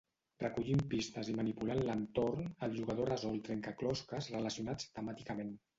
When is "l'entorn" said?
1.89-2.49